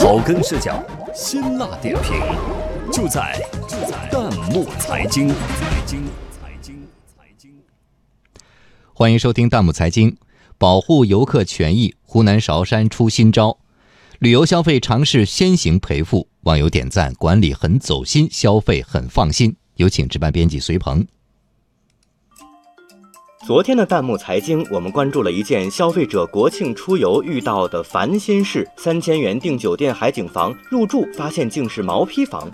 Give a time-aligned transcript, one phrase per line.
[0.00, 0.82] 草根视角，
[1.14, 2.18] 辛辣点评，
[2.90, 3.38] 就在
[3.68, 5.28] 就在弹幕财经。
[5.28, 5.34] 财
[5.84, 7.52] 经财经财经，
[8.94, 10.16] 欢迎收听弹幕财经。
[10.56, 13.58] 保护游客权益，湖南韶山出新招，
[14.20, 19.54] 旅游消费尝试先行赔付，网友点赞，管理很走心，消费很放心。
[19.74, 21.06] 有请值班编辑随鹏。
[23.50, 32.48] 昨天的弹幕财经，我们关注了一件消费者国庆出游遇到的烦心事：三千元订酒店海景房入住，发现竟是毛坯房。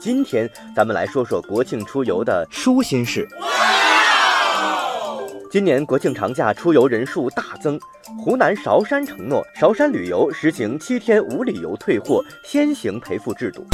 [0.00, 3.28] 今天咱们来说说国庆出游的舒心事。
[5.50, 7.78] 今年国庆长假出游人数大增，
[8.18, 13.66] 湖南韶山承诺韶山旅游实行七天无理由退货先行赔付制度。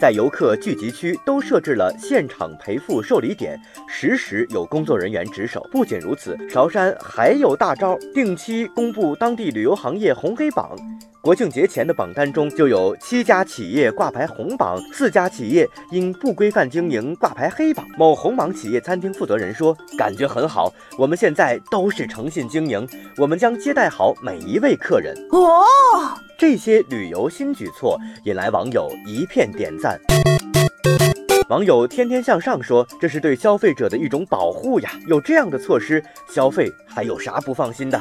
[0.00, 5.60] 在游客聚集区都设置了现场赔付受理点，实时有工作人员值守。
[5.70, 10.74] 不仅如此，韶山还有大招，定期公布当地旅游行业红黑榜。
[11.20, 17.86] 国庆节前的榜单中就有七家企业挂牌红榜，四家企业因不规范经营挂牌黑榜。
[17.98, 25.62] 某红榜企业餐厅负责人说：“感觉很好，我们现在都是诚信经营，我们将接待好每一位客人。”哦，
[26.40, 30.00] 这些旅游新举措引来网友一片点赞。
[31.50, 38.00] 网友天天向上说：“这是对消费者的一种保护呀，有这样的措施，消费还有啥不放心的？”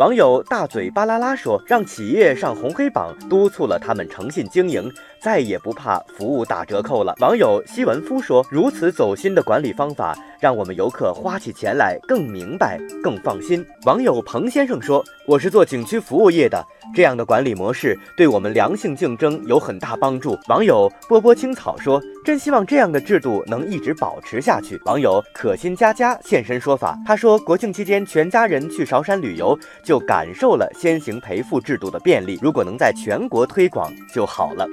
[0.00, 34.66] 网友大嘴巴拉拉说：“让企业上红黑榜，督促了他们诚信经营，再也不怕服务打折扣了。”网友西文夫说：“如此走心的管理方法，让我们游客花起钱来更明白、更放心。”网友彭先生说：“我是做景区服务业的，这样的管理模式对我们良性竞争有很大帮助。”网友波波青草说：“真希望这样的制度能一直保持下去。”网友可心佳佳现身说法，他说：“国庆期间全家人去韶山旅游。”就感受了先行赔付制度的便利，如果能在全国推广就好了。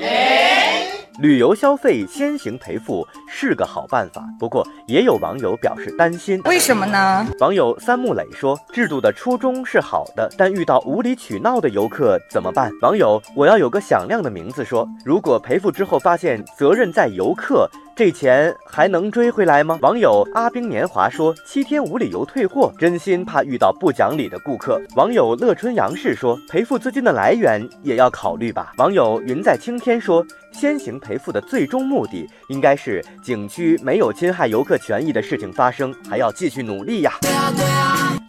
[1.19, 7.25] 旅游消费先行赔付是个好办法，不过也有网友表示担心，为什么呢？
[7.39, 12.71] 网友三木磊说，制度的初衷是好的，但遇到无理取闹的游客怎么办？
[12.83, 17.67] 网友我要有个响亮的名字说，如果赔付之后发现责任在游客。
[17.97, 19.79] 这钱还能追回来吗？
[19.81, 37.13] 网友阿冰年华说：“七天无理由退货，真心怕遇到不讲理的顾客。”网友乐春杨氏说：“赔付资金的来源也要考虑吧。”网友云在青天说：“先行赔付的最终目的应该是景区没有侵害游客权益的事情发生，还要继续努力呀。”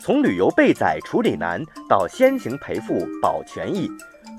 [0.00, 3.86] 从旅游被宰处理难到先行赔付保权益，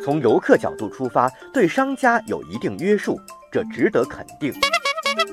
[0.03, 4.51] 从游客角度出发，对商家有一定约束，这值得肯定。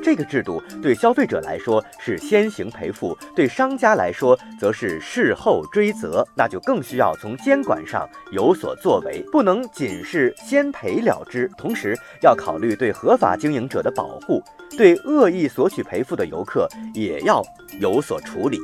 [0.06, 14.40] 这个制度对消费者来说是先行赔付，对商家来说则是事后追责，那就更需要从监管上有所作为，不能仅是先赔了之，同时要考虑对合法经营者的保护，
[14.78, 17.42] 对恶意索取赔付的游客也要
[17.80, 18.60] 有所处理。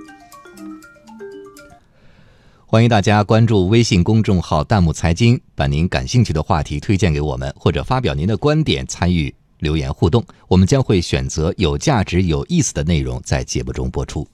[2.65, 9.35] 欢迎大家关注微信公众号“弹幕财经”，把您感兴趣的话题推荐给我们，或者发表您的观点，参与。
[9.63, 14.27] 留言互动，我们将会选择有价值、有意思的内容在节目中播出。